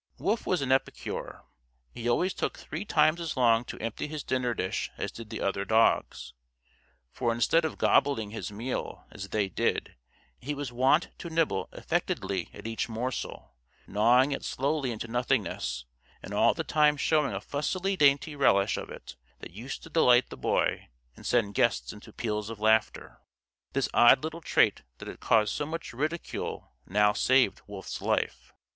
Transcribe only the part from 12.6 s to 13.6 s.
each morsel,